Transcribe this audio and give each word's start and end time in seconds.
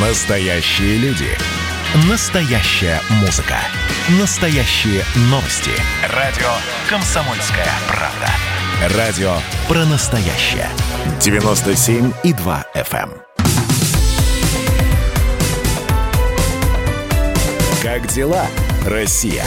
Настоящие 0.00 0.96
люди. 0.98 1.26
Настоящая 2.08 3.00
музыка. 3.20 3.56
Настоящие 4.20 5.02
новости. 5.22 5.72
Радио 6.14 6.46
«Комсомольская 6.88 7.66
правда». 7.88 8.96
Радио 8.96 9.32
про 9.66 9.84
настоящее. 9.86 10.68
97,2 11.18 12.64
FM. 12.76 13.10
эм. 13.10 13.22
Как 17.82 18.06
дела, 18.06 18.46
Россия? 18.86 19.44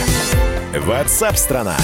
Ватсап-страна! 0.77 1.77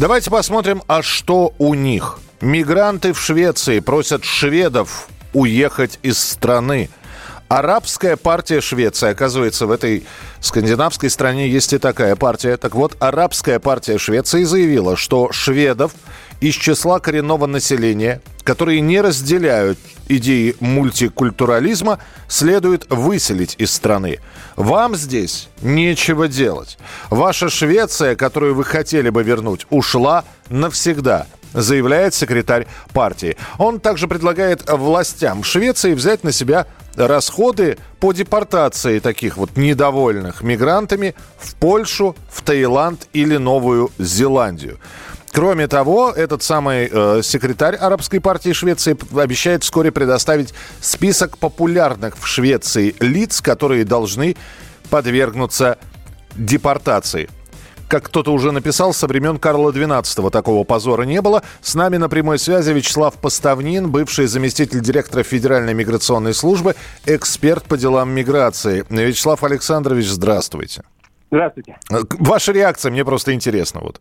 Давайте 0.00 0.28
посмотрим, 0.32 0.82
а 0.88 1.02
что 1.02 1.54
у 1.58 1.74
них. 1.74 2.18
Мигранты 2.40 3.12
в 3.12 3.20
Швеции 3.20 3.78
просят 3.78 4.24
шведов 4.24 5.06
уехать 5.32 6.00
из 6.02 6.18
страны. 6.18 6.90
Арабская 7.48 8.16
партия 8.16 8.60
Швеции, 8.60 9.08
оказывается, 9.08 9.66
в 9.66 9.70
этой 9.70 10.04
скандинавской 10.40 11.08
стране 11.10 11.48
есть 11.48 11.72
и 11.72 11.78
такая 11.78 12.16
партия. 12.16 12.56
Так 12.56 12.74
вот, 12.74 12.96
арабская 12.98 13.60
партия 13.60 13.98
Швеции 13.98 14.42
заявила, 14.42 14.96
что 14.96 15.30
шведов 15.30 15.92
из 16.40 16.54
числа 16.54 16.98
коренного 16.98 17.46
населения, 17.46 18.20
которые 18.42 18.80
не 18.80 19.00
разделяют 19.00 19.78
идеи 20.08 20.56
мультикультурализма, 20.58 22.00
следует 22.26 22.90
выселить 22.90 23.54
из 23.58 23.72
страны. 23.72 24.18
Вам 24.56 24.96
здесь 24.96 25.48
нечего 25.62 26.26
делать. 26.26 26.78
Ваша 27.10 27.48
Швеция, 27.48 28.16
которую 28.16 28.56
вы 28.56 28.64
хотели 28.64 29.08
бы 29.08 29.22
вернуть, 29.22 29.66
ушла 29.70 30.24
навсегда 30.50 31.26
заявляет 31.52 32.12
секретарь 32.12 32.66
партии. 32.92 33.36
Он 33.56 33.80
также 33.80 34.08
предлагает 34.08 34.68
властям 34.70 35.42
Швеции 35.42 35.94
взять 35.94 36.22
на 36.22 36.30
себя 36.30 36.66
расходы 36.96 37.78
по 38.00 38.12
депортации 38.12 38.98
таких 38.98 39.36
вот 39.36 39.56
недовольных 39.56 40.42
мигрантами 40.42 41.14
в 41.38 41.54
Польшу, 41.56 42.16
в 42.30 42.42
Таиланд 42.42 43.08
или 43.12 43.36
Новую 43.36 43.90
Зеландию. 43.98 44.78
Кроме 45.32 45.68
того, 45.68 46.12
этот 46.16 46.42
самый 46.42 46.88
э, 46.90 47.20
секретарь 47.22 47.76
арабской 47.76 48.20
партии 48.20 48.54
Швеции 48.54 48.96
обещает 49.20 49.64
вскоре 49.64 49.92
предоставить 49.92 50.54
список 50.80 51.36
популярных 51.36 52.16
в 52.18 52.26
Швеции 52.26 52.94
лиц, 53.00 53.42
которые 53.42 53.84
должны 53.84 54.34
подвергнуться 54.88 55.76
депортации. 56.36 57.28
Как 57.88 58.04
кто-то 58.04 58.32
уже 58.32 58.50
написал, 58.50 58.92
со 58.92 59.06
времен 59.06 59.38
Карла 59.38 59.70
XII 59.70 60.30
такого 60.30 60.64
позора 60.64 61.02
не 61.02 61.22
было. 61.22 61.42
С 61.60 61.76
нами 61.76 61.98
на 61.98 62.08
прямой 62.08 62.38
связи 62.38 62.72
Вячеслав 62.72 63.14
Поставнин, 63.20 63.90
бывший 63.90 64.26
заместитель 64.26 64.80
директора 64.80 65.22
Федеральной 65.22 65.72
миграционной 65.72 66.34
службы, 66.34 66.74
эксперт 67.06 67.64
по 67.64 67.76
делам 67.76 68.10
миграции. 68.10 68.84
Вячеслав 68.90 69.44
Александрович, 69.44 70.06
здравствуйте. 70.06 70.82
Здравствуйте. 71.30 71.76
Ваша 72.18 72.52
реакция, 72.52 72.90
мне 72.90 73.04
просто 73.04 73.32
интересно. 73.32 73.80
Вот. 73.80 74.00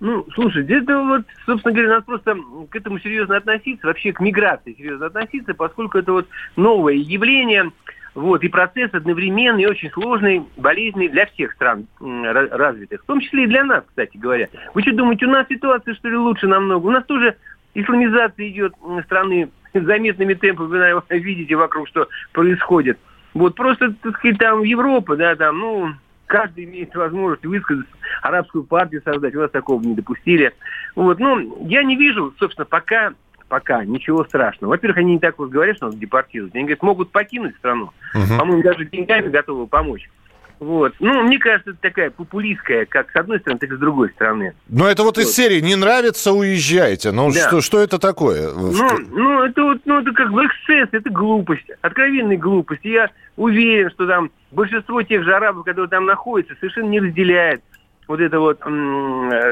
Ну, 0.00 0.26
слушайте, 0.34 0.74
это 0.74 0.98
вот, 0.98 1.22
собственно 1.46 1.74
говоря, 1.74 1.90
надо 1.94 2.04
просто 2.04 2.36
к 2.70 2.76
этому 2.76 2.98
серьезно 3.00 3.36
относиться, 3.36 3.86
вообще 3.86 4.12
к 4.12 4.20
миграции 4.20 4.74
серьезно 4.76 5.06
относиться, 5.06 5.54
поскольку 5.54 5.98
это 5.98 6.12
вот 6.12 6.26
новое 6.56 6.94
явление, 6.94 7.70
вот, 8.14 8.44
и 8.44 8.48
процесс 8.48 8.90
одновременный, 8.92 9.66
очень 9.66 9.90
сложный, 9.90 10.44
болезненный 10.56 11.08
для 11.08 11.26
всех 11.26 11.52
стран 11.52 11.86
развитых, 12.00 13.02
в 13.02 13.06
том 13.06 13.20
числе 13.20 13.44
и 13.44 13.48
для 13.48 13.64
нас, 13.64 13.84
кстати 13.86 14.16
говоря. 14.16 14.48
Вы 14.72 14.82
что 14.82 14.92
думаете, 14.92 15.26
у 15.26 15.30
нас 15.30 15.46
ситуация, 15.48 15.94
что 15.94 16.08
ли, 16.08 16.16
лучше 16.16 16.46
намного? 16.46 16.86
У 16.86 16.90
нас 16.90 17.04
тоже 17.06 17.36
исламизация 17.74 18.48
идет 18.48 18.74
страны 19.04 19.50
заметными 19.74 20.34
темпами, 20.34 20.92
вы, 20.92 21.02
видите 21.18 21.56
вокруг, 21.56 21.88
что 21.88 22.08
происходит. 22.32 22.98
Вот 23.34 23.56
просто, 23.56 23.92
так 24.00 24.16
сказать, 24.18 24.38
там 24.38 24.62
Европа, 24.62 25.16
да, 25.16 25.34
там, 25.34 25.58
ну, 25.58 25.88
каждый 26.26 26.64
имеет 26.64 26.94
возможность 26.94 27.44
высказать, 27.44 27.86
арабскую 28.22 28.62
партию 28.62 29.02
создать, 29.04 29.34
у 29.34 29.40
нас 29.40 29.50
такого 29.50 29.82
не 29.82 29.94
допустили. 29.94 30.52
Вот, 30.94 31.18
ну, 31.18 31.66
я 31.66 31.82
не 31.82 31.96
вижу, 31.96 32.32
собственно, 32.38 32.64
пока 32.64 33.12
пока 33.54 33.84
ничего 33.84 34.24
страшного. 34.24 34.72
Во-первых, 34.72 34.98
они 34.98 35.12
не 35.12 35.18
так 35.20 35.38
вот 35.38 35.48
говорят, 35.48 35.76
что 35.76 35.86
нас 35.86 35.94
депортируют. 35.94 36.56
Они 36.56 36.64
говорят, 36.64 36.82
могут 36.82 37.12
покинуть 37.12 37.54
страну. 37.54 37.90
Угу. 38.12 38.36
По-моему, 38.36 38.64
даже 38.64 38.84
деньгами 38.84 39.28
готовы 39.28 39.68
помочь. 39.68 40.10
Вот. 40.58 40.92
Ну, 40.98 41.22
мне 41.22 41.38
кажется, 41.38 41.70
это 41.70 41.78
такая 41.80 42.10
популистская, 42.10 42.84
как 42.84 43.12
с 43.12 43.16
одной 43.16 43.38
стороны, 43.38 43.60
так 43.60 43.70
и 43.70 43.76
с 43.76 43.78
другой 43.78 44.10
стороны. 44.10 44.54
Но 44.68 44.88
это 44.88 45.04
вот, 45.04 45.18
вот. 45.18 45.24
из 45.24 45.32
серии 45.36 45.60
«Не 45.60 45.76
нравится, 45.76 46.32
уезжайте». 46.32 47.12
Ну, 47.12 47.30
да. 47.30 47.46
что, 47.46 47.60
что 47.60 47.80
это 47.80 48.00
такое? 48.00 48.52
Ну, 48.52 48.72
ну, 49.12 49.44
это 49.44 49.62
вот, 49.62 49.78
ну, 49.84 50.00
это 50.00 50.10
как 50.10 50.32
бы 50.32 50.44
эксцесс, 50.46 50.88
это 50.90 51.08
глупость, 51.10 51.70
откровенная 51.80 52.36
глупость. 52.36 52.84
Я 52.84 53.10
уверен, 53.36 53.88
что 53.90 54.08
там 54.08 54.32
большинство 54.50 55.00
тех 55.02 55.22
же 55.22 55.32
арабов, 55.32 55.64
которые 55.64 55.88
там 55.88 56.06
находятся, 56.06 56.56
совершенно 56.58 56.88
не 56.88 56.98
разделяет 56.98 57.62
вот 58.08 58.20
это 58.20 58.40
вот, 58.40 58.58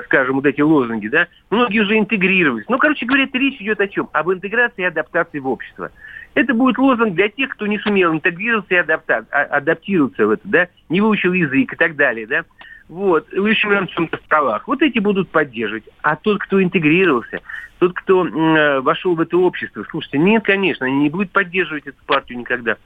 скажем, 0.05 0.37
вот 0.37 0.47
эти 0.47 0.61
лозунги, 0.61 1.09
да, 1.09 1.29
многие 1.51 1.81
уже 1.81 1.99
интегрировались. 1.99 2.67
Ну, 2.69 2.79
короче 2.79 3.07
говоря, 3.07 3.27
речь 3.33 3.61
идет 3.61 3.81
о 3.81 3.89
чем? 3.89 4.09
Об 4.13 4.31
интеграции 4.33 4.83
и 4.83 4.87
адаптации 4.87 5.39
в 5.39 5.49
общество. 5.49 5.91
Это 6.35 6.55
будет 6.55 6.79
лозунг 6.79 7.15
для 7.15 7.29
тех, 7.29 7.51
кто 7.51 7.67
не 7.67 7.79
сумел 7.79 8.13
интегрироваться 8.13 8.75
и 8.75 8.79
адапта- 8.79 9.27
а, 9.31 9.43
адаптироваться 9.43 10.27
в 10.27 10.31
это, 10.31 10.43
да, 10.45 10.69
не 10.89 11.01
выучил 11.01 11.33
язык 11.33 11.73
и 11.73 11.77
так 11.77 11.97
далее, 11.97 12.27
да. 12.27 12.45
Вот, 12.89 13.27
общем, 13.33 13.87
в 13.87 13.91
чем-то 13.91 14.17
в 14.19 14.23
правах. 14.23 14.67
Вот 14.69 14.83
эти 14.83 14.99
будут 14.99 15.31
поддерживать. 15.31 15.85
А 16.03 16.17
тот, 16.17 16.39
кто 16.41 16.63
интегрировался, 16.63 17.41
тот, 17.79 17.95
кто 17.95 18.27
э, 18.27 18.81
вошел 18.81 19.15
в 19.15 19.21
это 19.21 19.37
общество, 19.39 19.85
слушайте, 19.91 20.19
нет, 20.19 20.45
конечно, 20.45 20.87
они 20.87 20.97
не 20.97 21.11
будут 21.11 21.31
поддерживать 21.31 21.87
эту 21.87 21.97
партию 22.07 22.39
никогда. 22.39 22.77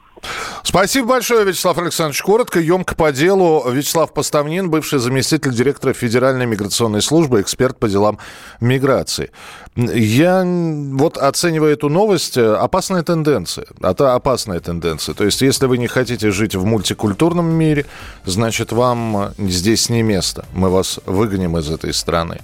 Спасибо 0.63 1.09
большое, 1.09 1.45
Вячеслав 1.45 1.79
Александрович. 1.79 2.23
Коротко, 2.23 2.61
емко 2.61 2.95
по 2.95 3.13
делу. 3.13 3.65
Вячеслав 3.71 4.13
Поставнин, 4.13 4.71
бывший 4.71 4.99
заместитель 4.99 5.53
директора 5.53 5.93
Федеральной 5.93 6.47
миграционной 6.47 7.03
службы, 7.03 7.41
эксперт 7.41 7.79
по 7.79 7.89
делам 7.89 8.19
миграции. 8.61 9.31
Я 9.77 10.43
вот 10.45 11.19
оцениваю 11.19 11.73
эту 11.73 11.89
новость, 11.89 12.37
э, 12.37 12.55
опасная 12.55 13.03
тенденция. 13.03 13.67
Это 13.81 14.15
опасная 14.15 14.61
тенденция. 14.61 15.15
То 15.15 15.25
есть, 15.25 15.43
если 15.43 15.67
вы 15.67 15.79
не 15.79 15.87
хотите 15.87 16.31
жить 16.31 16.55
в 16.55 16.65
мультикультурном 16.65 17.47
мире, 17.47 17.87
значит, 18.25 18.73
вам 18.73 19.33
здесь 19.39 19.89
не 19.91 20.03
место. 20.03 20.47
Мы 20.53 20.71
вас 20.71 20.99
выгоним 21.05 21.59
из 21.59 21.71
этой 21.71 21.93
страны. 21.93 22.41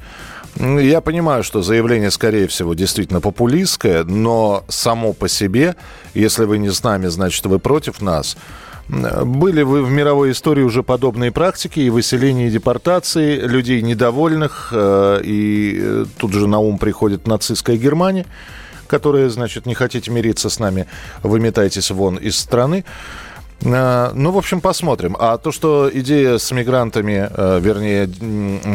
Я 0.57 1.01
понимаю, 1.01 1.43
что 1.43 1.63
заявление, 1.63 2.11
скорее 2.11 2.47
всего, 2.47 2.75
действительно 2.75 3.21
популистское, 3.21 4.05
но 4.05 4.65
само 4.69 5.13
по 5.13 5.29
себе, 5.29 5.77
если 6.15 6.45
вы 6.45 6.59
не 6.59 6.71
с 6.71 6.83
нами, 6.83 7.07
значит, 7.07 7.45
вы 7.47 7.59
против 7.59 8.03
нас. 8.03 8.37
Были 8.89 9.63
вы 9.63 9.83
в 9.83 9.91
мировой 9.91 10.33
истории 10.33 10.63
уже 10.63 10.83
подобные 10.83 11.33
практики 11.33 11.81
и 11.81 11.89
выселение, 11.89 12.49
и 12.49 12.51
депортации 12.51 13.41
людей 13.41 13.81
недовольных, 13.81 14.69
э, 14.73 15.21
и 15.25 15.79
э, 15.81 16.05
тут 16.19 16.33
же 16.33 16.47
на 16.47 16.59
ум 16.59 16.79
приходит 16.79 17.27
нацистская 17.27 17.77
Германия, 17.77 18.27
которая, 18.89 19.31
значит, 19.31 19.65
не 19.65 19.75
хотите 19.75 20.11
мириться 20.11 20.51
с 20.51 20.59
нами, 20.59 20.87
выметайтесь 21.23 21.91
вон 21.91 22.17
из 22.17 22.37
страны. 22.37 22.85
Э, 23.65 24.11
ну, 24.15 24.31
в 24.31 24.39
общем, 24.39 24.61
посмотрим. 24.61 25.17
А 25.19 25.39
то, 25.39 25.53
что 25.53 25.91
идея 25.93 26.39
с 26.39 26.51
мигрантами, 26.51 27.29
э, 27.31 27.61
вернее, 27.61 28.11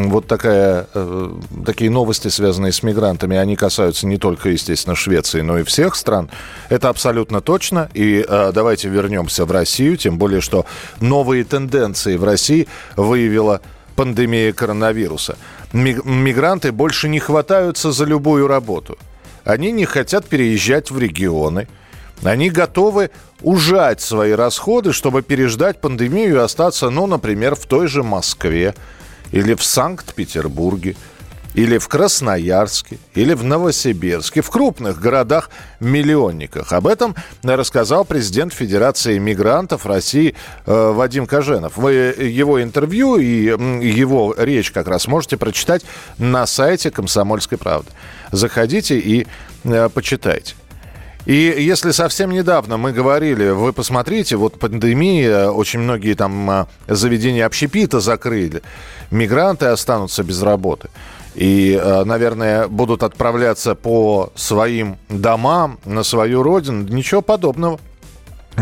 вот 0.09 0.27
такая, 0.27 0.87
э, 0.93 1.31
такие 1.65 1.91
новости, 1.91 2.29
связанные 2.29 2.71
с 2.71 2.83
мигрантами, 2.83 3.37
они 3.37 3.55
касаются 3.55 4.07
не 4.07 4.17
только, 4.17 4.49
естественно, 4.49 4.95
Швеции, 4.95 5.41
но 5.41 5.59
и 5.59 5.63
всех 5.63 5.95
стран, 5.95 6.29
это 6.69 6.89
абсолютно 6.89 7.41
точно. 7.41 7.89
И 7.93 8.25
давайте 8.27 8.89
вернемся 8.89 9.45
в 9.45 9.51
Россию, 9.51 9.97
тем 9.97 10.17
более, 10.17 10.41
что 10.41 10.65
новые 11.01 11.43
тенденции 11.43 12.15
в 12.17 12.23
России 12.23 12.67
выявила 12.95 13.61
пандемия 13.95 14.53
коронавируса. 14.53 15.37
Мигранты 15.73 16.71
больше 16.71 17.09
не 17.09 17.19
хватаются 17.19 17.91
за 17.91 18.05
любую 18.05 18.47
работу. 18.47 18.97
Они 19.43 19.71
не 19.71 19.85
хотят 19.85 20.25
переезжать 20.25 20.91
в 20.91 20.99
регионы– 20.99 21.67
они 22.23 22.49
готовы 22.49 23.11
ужать 23.41 24.01
свои 24.01 24.31
расходы, 24.31 24.93
чтобы 24.93 25.21
переждать 25.21 25.79
пандемию 25.79 26.35
и 26.35 26.39
остаться, 26.39 26.89
ну, 26.89 27.07
например, 27.07 27.55
в 27.55 27.65
той 27.65 27.87
же 27.87 28.03
Москве 28.03 28.73
или 29.31 29.53
в 29.53 29.63
Санкт-Петербурге 29.63 30.95
или 31.57 31.79
в 31.79 31.87
Красноярске, 31.87 32.99
или 33.15 33.33
в 33.33 33.43
Новосибирске, 33.43 34.41
в 34.41 34.49
крупных 34.51 34.99
городах-миллионниках. 34.99 36.71
Об 36.71 36.85
этом 36.85 37.15
рассказал 37.41 38.05
президент 38.05 38.53
Федерации 38.53 39.17
мигрантов 39.17 39.87
России 39.87 40.35
э, 40.67 40.91
Вадим 40.91 41.25
Коженов. 41.25 41.75
Вы 41.77 41.93
его 41.93 42.61
интервью 42.61 43.17
и 43.17 43.25
его 43.25 44.35
речь 44.37 44.71
как 44.71 44.87
раз 44.87 45.07
можете 45.07 45.37
прочитать 45.37 45.83
на 46.19 46.45
сайте 46.45 46.91
«Комсомольской 46.91 47.57
правды». 47.57 47.89
Заходите 48.31 48.99
и 48.99 49.25
э, 49.63 49.89
почитайте. 49.91 50.53
И 51.27 51.33
если 51.33 51.91
совсем 51.91 52.31
недавно 52.31 52.77
мы 52.77 52.93
говорили, 52.93 53.49
вы 53.49 53.73
посмотрите, 53.73 54.37
вот 54.37 54.57
пандемия, 54.57 55.49
очень 55.49 55.81
многие 55.81 56.13
там 56.13 56.49
а, 56.49 56.67
заведения 56.87 57.45
общепита 57.45 57.99
закрыли, 57.99 58.61
мигранты 59.11 59.65
останутся 59.65 60.23
без 60.23 60.41
работы. 60.41 60.87
И, 61.35 61.77
а, 61.77 62.05
наверное, 62.05 62.69
будут 62.69 63.03
отправляться 63.03 63.75
по 63.75 64.31
своим 64.35 64.95
домам, 65.09 65.79
на 65.83 66.03
свою 66.03 66.43
родину. 66.43 66.87
Ничего 66.87 67.21
подобного. 67.21 67.77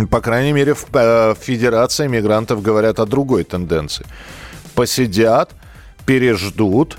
По 0.09 0.19
крайней 0.19 0.51
мере, 0.51 0.73
в, 0.73 0.88
э, 0.91 1.35
Федерации 1.39 2.07
мигрантов 2.07 2.63
говорят 2.63 3.00
о 3.00 3.06
другой 3.06 3.44
тенденции. 3.44 4.07
Посидят, 4.73 5.51
переждут, 6.07 6.97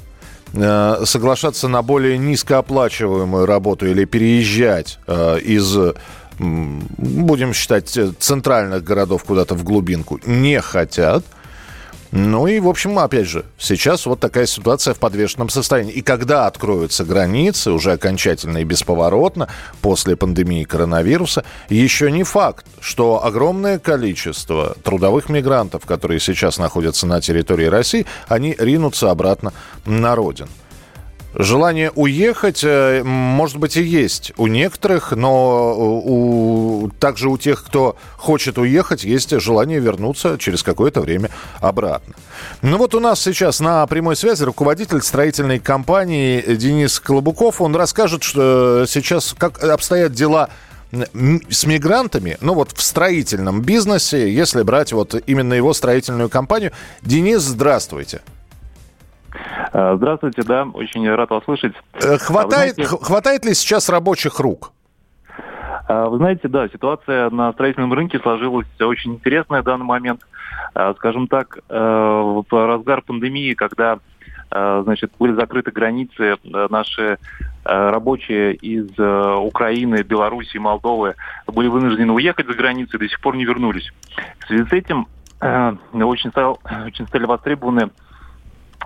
соглашаться 0.53 1.69
на 1.69 1.83
более 1.83 2.19
низкооплачиваемую 2.19 3.47
работу 3.47 3.87
или 3.87 4.05
переезжать 4.05 4.99
э, 5.07 5.39
из 5.41 5.77
будем 6.39 7.55
считать, 7.55 7.99
центральных 8.19 8.85
городов 8.85 9.25
куда-то 9.25 9.55
в 9.55 9.65
глубинку, 9.65 10.21
не 10.27 10.61
хотят– 10.61 11.25
ну 12.19 12.47
и, 12.47 12.61
в 12.61 12.69
общем, 12.69 12.99
опять 12.99 13.27
же, 13.27 13.45
сейчас 13.59 14.07
вот 14.07 14.21
такая 14.21 14.47
ситуация 14.47 14.95
в 14.95 14.99
подвешенном 14.99 15.51
состоянии. 15.51 15.93
И 15.93 16.01
когда 16.01 16.47
откроются 16.47 17.05
границы, 17.05 17.73
уже 17.73 17.93
окончательно 17.93 18.57
и 18.57 18.65
бесповоротно, 18.65 19.49
после 19.83 20.17
пандемии 20.17 20.65
коронавируса, 20.65 21.45
еще 21.69 22.11
не 22.11 22.23
факт, 22.23 22.65
что 22.81 23.23
огромное 23.23 23.79
количество 23.79 24.79
трудовых 24.83 25.29
мигрантов, 25.29 25.85
которые 25.85 26.19
сейчас 26.19 26.57
находятся 26.57 27.07
на 27.07 27.21
территории 27.21 27.67
России, 27.67 28.07
они 28.29 28.57
ринутся 28.59 29.11
обратно 29.11 29.53
на 29.85 30.15
родину. 30.15 30.49
Желание 31.39 31.91
уехать, 31.95 32.65
э, 32.65 33.03
может 33.05 33.59
быть, 33.59 33.77
и 33.77 33.83
есть 33.83 34.33
у 34.39 34.47
некоторых, 34.47 35.13
но 35.13 35.75
у, 35.77 36.91
также 36.99 37.29
у 37.29 37.37
тех, 37.37 37.63
кто 37.63 37.97
хочет 38.17 38.57
уехать, 38.57 39.05
есть 39.05 39.39
желание 39.39 39.79
вернуться 39.79 40.39
через 40.39 40.63
какое-то 40.63 41.03
время 41.03 41.29
обратно. 41.61 42.15
Ну 42.63 42.79
вот 42.79 42.95
у 42.95 43.01
нас 43.01 43.21
сейчас 43.21 43.61
на 43.61 43.87
прямой 43.87 44.17
связи 44.17 44.45
руководитель 44.45 45.03
строительной 45.03 45.59
компании 45.59 46.41
Денис 46.57 46.99
Колобуков. 47.01 47.61
Он 47.61 47.77
расскажет, 47.77 48.23
что 48.23 48.87
сейчас 48.89 49.35
как 49.37 49.63
обстоят 49.63 50.13
дела 50.13 50.49
с 50.91 51.67
мигрантами, 51.67 52.39
ну 52.41 52.55
вот 52.55 52.73
в 52.73 52.81
строительном 52.81 53.61
бизнесе, 53.61 54.33
если 54.33 54.63
брать 54.63 54.95
вот 54.95 55.15
именно 55.27 55.53
его 55.53 55.75
строительную 55.75 56.31
компанию. 56.31 56.73
Денис, 57.03 57.43
здравствуйте. 57.43 58.23
Э, 58.25 58.36
здравствуйте, 59.97 60.43
да, 60.43 60.65
очень 60.65 61.07
рад 61.09 61.29
вас 61.29 61.45
слышать. 61.45 61.75
Э, 61.95 62.17
хватает, 62.17 62.75
знаете, 62.75 62.97
хватает 63.05 63.45
ли 63.45 63.53
сейчас 63.53 63.91
рабочих 63.91 64.41
рук? 64.41 64.73
Э, 65.89 66.07
вы 66.07 66.17
знаете, 66.17 66.49
да, 66.49 66.67
ситуация 66.69 67.29
на 67.29 67.53
строительном 67.53 67.93
рынке 67.93 68.19
сложилась 68.19 68.67
очень 68.81 69.15
интересная 69.15 69.61
в 69.61 69.65
данный 69.65 69.85
момент. 69.85 70.23
Скажем 70.97 71.27
так, 71.27 71.59
в 71.69 72.45
разгар 72.51 73.01
пандемии, 73.01 73.55
когда 73.55 73.99
значит, 74.51 75.11
были 75.19 75.33
закрыты 75.33 75.71
границы, 75.71 76.37
наши 76.45 77.19
рабочие 77.65 78.55
из 78.55 78.91
Украины, 78.99 80.03
Беларуси, 80.03 80.59
Молдовы 80.59 81.15
были 81.47 81.69
вынуждены 81.69 82.13
уехать 82.13 82.47
за 82.47 82.53
границу 82.53 82.97
и 82.97 83.01
до 83.01 83.09
сих 83.09 83.21
пор 83.21 83.37
не 83.37 83.47
вернулись. 83.47 83.91
В 84.41 84.47
связи 84.49 84.65
с 84.69 84.73
этим 84.73 85.07
очень, 85.41 86.31
стал, 86.31 86.61
очень 86.85 87.07
стали 87.07 87.25
востребованы 87.25 87.91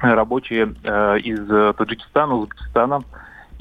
рабочие 0.01 0.75
э, 0.83 1.19
из 1.21 1.77
Таджикистана, 1.77 2.35
Узбекистана. 2.35 3.03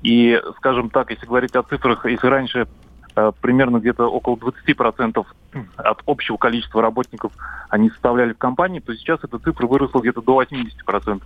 И, 0.02 0.42
скажем 0.58 0.90
так, 0.90 1.12
если 1.12 1.26
говорить 1.26 1.56
о 1.56 1.64
цифрах, 1.64 2.06
если 2.06 2.28
раньше 2.28 2.68
э, 3.16 3.32
примерно 3.42 3.78
где-то 3.78 4.08
около 4.08 4.36
20% 4.36 5.26
от 5.78 6.02
общего 6.06 6.38
количества 6.38 6.82
работников 6.82 7.34
они 7.70 7.90
составляли 7.90 8.34
в 8.34 8.38
компании, 8.38 8.80
то 8.80 8.96
сейчас 8.96 9.20
эта 9.24 9.40
цифра 9.40 9.68
выросла 9.68 10.00
где-то 10.00 10.22
до 10.22 10.42
80%. 10.42 11.22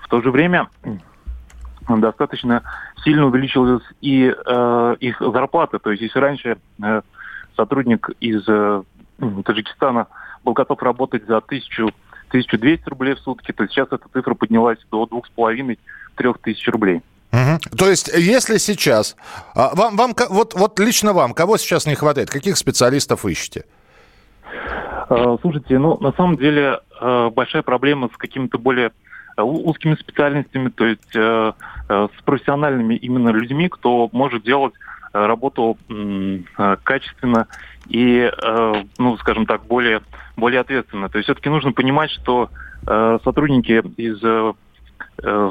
В 0.00 0.08
то 0.08 0.20
же 0.20 0.30
время 0.30 0.68
достаточно 1.88 2.62
сильно 3.02 3.26
увеличилась 3.26 3.82
и 4.00 4.34
э, 4.34 4.96
их 5.00 5.20
зарплата. 5.20 5.78
То 5.78 5.90
есть 5.90 6.02
если 6.02 6.18
раньше 6.18 6.58
э, 6.82 7.02
сотрудник 7.56 8.10
из 8.20 8.44
э, 8.48 8.82
Таджикистана 9.44 10.08
был 10.44 10.52
готов 10.52 10.82
работать 10.82 11.26
за 11.26 11.40
тысячу 11.40 11.90
1200 12.34 12.88
рублей 12.88 13.14
в 13.14 13.20
сутки, 13.20 13.52
то 13.52 13.66
сейчас 13.68 13.86
эта 13.92 14.08
цифра 14.12 14.34
поднялась 14.34 14.78
до 14.90 15.04
2,5-3 15.04 16.36
тысяч 16.42 16.66
рублей. 16.68 17.00
Угу. 17.32 17.76
То 17.76 17.88
есть, 17.88 18.08
если 18.08 18.58
сейчас, 18.58 19.16
а, 19.54 19.74
вам, 19.74 19.96
вам, 19.96 20.14
вот, 20.30 20.54
вот 20.54 20.78
лично 20.80 21.12
вам, 21.12 21.32
кого 21.32 21.56
сейчас 21.56 21.86
не 21.86 21.94
хватает, 21.94 22.30
каких 22.30 22.56
специалистов 22.56 23.24
ищете? 23.24 23.64
А, 25.08 25.36
слушайте, 25.40 25.78
ну, 25.78 25.96
на 26.00 26.12
самом 26.12 26.36
деле, 26.36 26.80
а, 27.00 27.30
большая 27.30 27.62
проблема 27.62 28.08
с 28.12 28.16
какими-то 28.16 28.58
более 28.58 28.92
узкими 29.36 29.96
специальностями, 29.96 30.68
то 30.68 30.86
есть 30.86 31.12
с 31.12 32.22
профессиональными 32.24 32.94
именно 32.94 33.30
людьми, 33.30 33.68
кто 33.68 34.08
может 34.12 34.44
делать 34.44 34.74
работу 35.12 35.76
качественно 36.84 37.48
и, 37.88 38.30
ну, 38.96 39.16
скажем 39.16 39.46
так, 39.46 39.66
более 39.66 40.02
более 40.36 40.60
ответственно. 40.60 41.08
То 41.08 41.18
есть 41.18 41.26
все-таки 41.26 41.48
нужно 41.48 41.72
понимать, 41.72 42.10
что 42.10 42.50
э, 42.86 43.18
сотрудники 43.24 43.82
из 43.96 44.22
э, 44.22 44.52
э 45.22 45.50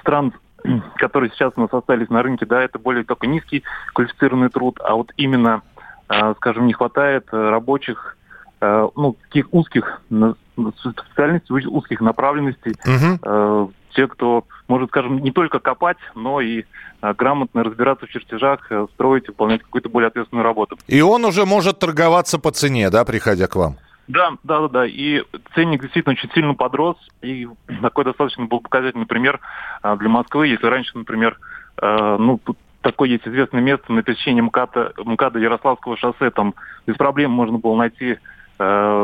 стран, 0.00 0.32
которые 0.96 1.30
сейчас 1.30 1.52
у 1.56 1.60
нас 1.60 1.72
остались 1.72 2.10
на 2.10 2.22
рынке, 2.22 2.46
да, 2.46 2.62
это 2.62 2.78
более 2.78 3.04
только 3.04 3.26
низкий 3.26 3.62
квалифицированный 3.94 4.50
труд, 4.50 4.78
а 4.82 4.94
вот 4.94 5.12
именно, 5.16 5.62
э, 6.08 6.34
скажем, 6.36 6.66
не 6.66 6.72
хватает 6.72 7.28
э, 7.32 7.36
рабочих, 7.36 8.16
э, 8.60 8.88
ну, 8.96 9.16
таких 9.28 9.52
узких 9.52 10.02
специальностей, 10.06 11.66
узких 11.66 12.00
направленностей, 12.00 12.72
угу. 12.84 13.18
э, 13.22 13.68
те, 13.94 14.06
кто 14.06 14.44
может, 14.68 14.88
скажем, 14.90 15.18
не 15.18 15.32
только 15.32 15.58
копать, 15.58 15.98
но 16.14 16.40
и 16.40 16.64
э, 17.02 17.14
грамотно 17.14 17.64
разбираться 17.64 18.06
в 18.06 18.10
чертежах, 18.10 18.70
э, 18.70 18.86
строить, 18.94 19.26
выполнять 19.28 19.62
какую-то 19.62 19.88
более 19.88 20.08
ответственную 20.08 20.44
работу. 20.44 20.78
И 20.86 21.00
он 21.00 21.24
уже 21.24 21.44
может 21.44 21.78
торговаться 21.78 22.38
по 22.38 22.52
цене, 22.52 22.90
да, 22.90 23.04
приходя 23.04 23.46
к 23.46 23.56
вам? 23.56 23.78
Да, 24.10 24.32
да, 24.42 24.60
да, 24.60 24.68
да. 24.68 24.86
И 24.86 25.22
ценник 25.54 25.82
действительно 25.82 26.14
очень 26.14 26.30
сильно 26.32 26.54
подрос. 26.54 26.96
И 27.22 27.48
такой 27.80 28.04
достаточно 28.04 28.46
был 28.46 28.60
показательный 28.60 29.06
пример 29.06 29.40
а, 29.82 29.96
для 29.96 30.08
Москвы. 30.08 30.48
Если 30.48 30.66
раньше, 30.66 30.98
например, 30.98 31.38
э, 31.80 32.16
ну, 32.18 32.40
такое 32.82 33.10
есть 33.10 33.26
известное 33.26 33.60
место 33.60 33.92
на 33.92 34.02
пересечении 34.02 34.40
МКАДа, 34.40 34.94
МКАДа 34.98 35.38
Ярославского 35.38 35.96
шоссе, 35.96 36.30
там 36.30 36.54
без 36.86 36.96
проблем 36.96 37.30
можно 37.30 37.58
было 37.58 37.76
найти 37.76 38.18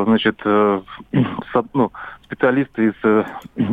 значит, 0.06 0.40
э, 0.44 0.80
ну, 1.72 1.92
специалисты 2.24 2.88
из 2.88 2.94
э, 3.04 3.24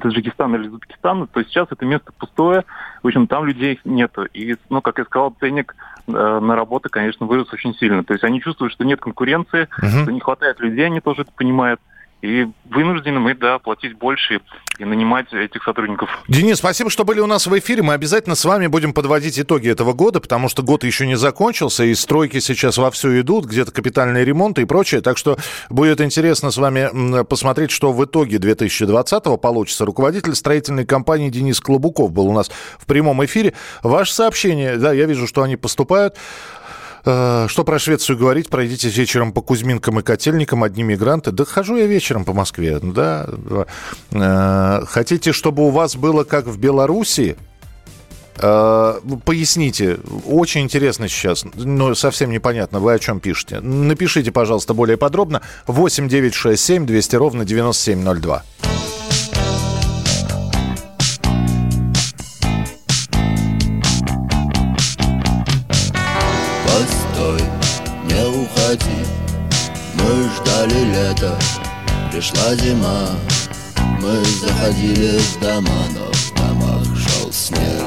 Таджикистана 0.01 0.55
или 0.55 0.67
Узбекистана, 0.67 1.27
то 1.27 1.43
сейчас 1.43 1.67
это 1.71 1.85
место 1.85 2.11
пустое, 2.17 2.63
в 3.01 3.07
общем, 3.07 3.27
там 3.27 3.45
людей 3.45 3.79
нету. 3.83 4.25
И, 4.25 4.55
ну, 4.69 4.81
как 4.81 4.99
я 4.99 5.05
сказал, 5.05 5.35
ценник 5.39 5.75
на 6.05 6.55
работу, 6.55 6.89
конечно, 6.89 7.25
вырос 7.25 7.53
очень 7.53 7.73
сильно. 7.75 8.03
То 8.03 8.13
есть 8.13 8.25
они 8.25 8.41
чувствуют, 8.41 8.73
что 8.73 8.83
нет 8.83 8.99
конкуренции, 8.99 9.69
uh-huh. 9.81 10.03
что 10.03 10.11
не 10.11 10.19
хватает 10.19 10.59
людей, 10.59 10.85
они 10.85 10.99
тоже 10.99 11.21
это 11.21 11.31
понимают. 11.31 11.79
И 12.23 12.47
вынуждены 12.69 13.19
мы, 13.19 13.35
да, 13.35 13.59
платить 13.59 13.97
больше 13.97 14.39
и 14.79 14.85
нанимать 14.85 15.33
этих 15.33 15.61
сотрудников. 15.61 16.09
Денис, 16.29 16.57
спасибо, 16.57 16.89
что 16.89 17.03
были 17.03 17.19
у 17.19 17.27
нас 17.27 17.47
в 17.47 17.59
эфире. 17.59 17.83
Мы 17.83 17.93
обязательно 17.93 18.35
с 18.35 18.45
вами 18.45 18.67
будем 18.67 18.93
подводить 18.93 19.37
итоги 19.37 19.69
этого 19.69 19.91
года, 19.91 20.21
потому 20.21 20.47
что 20.47 20.63
год 20.63 20.85
еще 20.85 21.05
не 21.05 21.15
закончился, 21.15 21.83
и 21.83 21.93
стройки 21.93 22.39
сейчас 22.39 22.77
вовсю 22.77 23.19
идут, 23.19 23.45
где-то 23.45 23.73
капитальные 23.73 24.23
ремонты 24.23 24.61
и 24.61 24.65
прочее. 24.65 25.01
Так 25.01 25.17
что 25.17 25.37
будет 25.69 25.99
интересно 25.99 26.49
с 26.49 26.55
вами 26.55 27.25
посмотреть, 27.25 27.71
что 27.71 27.91
в 27.91 28.05
итоге 28.05 28.37
2020-го 28.37 29.35
получится. 29.35 29.85
Руководитель 29.85 30.33
строительной 30.33 30.85
компании 30.85 31.29
Денис 31.29 31.59
Клобуков 31.59 32.13
был 32.13 32.27
у 32.27 32.33
нас 32.33 32.49
в 32.79 32.85
прямом 32.85 33.25
эфире. 33.25 33.53
Ваше 33.83 34.13
сообщение, 34.13 34.77
да, 34.77 34.93
я 34.93 35.07
вижу, 35.07 35.27
что 35.27 35.43
они 35.43 35.57
поступают. 35.57 36.15
Э, 37.05 37.47
что 37.49 37.63
про 37.63 37.79
Швецию 37.79 38.17
говорить? 38.17 38.49
Пройдите 38.49 38.89
вечером 38.89 39.33
по 39.33 39.41
Кузьминкам 39.41 39.99
и 39.99 40.03
Котельникам, 40.03 40.63
одни 40.63 40.83
мигранты. 40.83 41.31
Да 41.31 41.45
хожу 41.45 41.75
я 41.75 41.85
вечером 41.85 42.25
по 42.25 42.33
Москве. 42.33 42.79
Да. 42.79 43.27
Э, 44.11 44.85
хотите, 44.85 45.31
чтобы 45.31 45.67
у 45.67 45.69
вас 45.69 45.95
было 45.95 46.23
как 46.23 46.45
в 46.45 46.57
Беларуси? 46.57 47.35
Э, 48.37 48.99
поясните, 49.25 49.99
очень 50.25 50.61
интересно 50.61 51.07
сейчас, 51.07 51.45
но 51.55 51.93
совсем 51.93 52.31
непонятно, 52.31 52.79
вы 52.79 52.93
о 52.93 52.99
чем 52.99 53.19
пишете. 53.19 53.59
Напишите, 53.59 54.31
пожалуйста, 54.31 54.73
более 54.73 54.97
подробно. 54.97 55.41
8 55.67 56.07
9 56.07 56.33
6 56.33 56.61
7 56.63 56.85
200 56.85 57.15
ровно 57.15 57.45
9702. 57.45 58.43
Ждали 70.43 70.85
лето, 70.85 71.37
пришла 72.11 72.55
зима. 72.55 73.09
Мы 74.01 74.23
заходили 74.25 75.17
в 75.17 75.39
дома, 75.39 75.85
но 75.93 76.11
в 76.11 76.33
домах 76.35 76.83
шел 76.97 77.31
снег. 77.31 77.83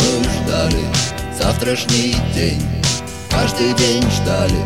Мы 0.00 0.24
ждали 0.24 0.84
завтрашний 1.38 2.16
день. 2.34 2.62
Каждый 3.30 3.72
день 3.74 4.02
ждали 4.10 4.64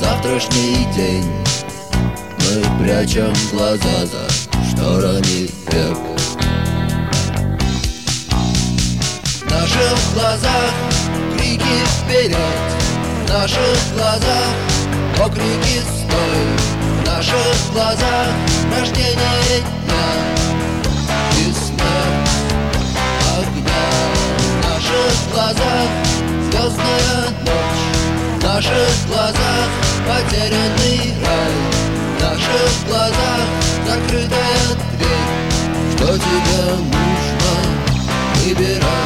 завтрашний 0.00 0.86
день. 0.94 1.24
Мы 2.40 2.84
прячем 2.84 3.32
глаза 3.52 4.06
за 4.06 4.70
шторами 4.70 5.48
век. 5.70 5.98
В 9.40 9.50
наших 9.50 10.14
глазах 10.14 10.72
крики 11.46 11.84
вперед 12.02 12.36
наших 13.28 13.94
глазах 13.94 14.48
окрики 15.24 15.80
стой. 15.80 16.42
В 17.02 17.06
наших 17.06 17.72
глазах 17.72 18.28
рождение 18.76 19.60
дня. 19.60 20.08
И 21.38 21.52
смерть 21.52 22.30
огня. 23.38 23.86
В 24.38 24.68
наших 24.68 25.14
глазах 25.32 25.88
звездная 26.50 27.30
ночь. 27.44 28.40
В 28.40 28.44
наших 28.44 29.06
глазах 29.08 29.68
потерянный 30.08 31.14
рай. 31.24 31.54
В 32.16 32.22
наших 32.22 32.86
глазах 32.88 33.46
закрытая 33.86 34.66
дверь. 34.98 35.96
Что 35.96 36.18
тебе 36.18 36.62
нужно, 36.90 37.54
выбирай 38.34 39.05